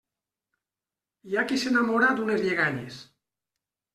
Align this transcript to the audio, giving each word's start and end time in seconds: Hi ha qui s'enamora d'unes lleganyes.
Hi 1.31 1.35
ha 1.35 1.43
qui 1.51 1.59
s'enamora 1.63 2.09
d'unes 2.21 2.45
lleganyes. 2.47 2.97